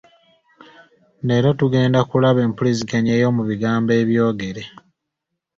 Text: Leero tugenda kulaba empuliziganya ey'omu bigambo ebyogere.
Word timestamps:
Leero 1.27 1.49
tugenda 1.59 1.99
kulaba 2.09 2.39
empuliziganya 2.47 3.11
ey'omu 3.17 3.41
bigambo 3.49 3.91
ebyogere. 4.01 4.63